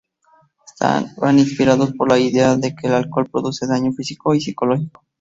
[0.65, 5.05] Estaban inspiradas por la idea de que el alcohol produce daño físico y psicológico.